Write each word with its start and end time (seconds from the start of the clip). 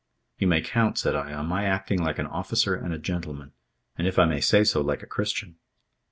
"You 0.39 0.47
may 0.47 0.61
count," 0.63 0.97
said 0.97 1.15
I, 1.15 1.31
"on 1.31 1.45
my 1.45 1.65
acting 1.65 2.01
like 2.01 2.17
an 2.17 2.25
officer 2.25 2.73
and 2.73 2.91
a 2.91 2.97
gentleman, 2.97 3.51
and, 3.99 4.07
if 4.07 4.17
I 4.17 4.25
may 4.25 4.41
say 4.41 4.63
so, 4.63 4.81
like 4.81 5.03
a 5.03 5.05
Christian." 5.05 5.57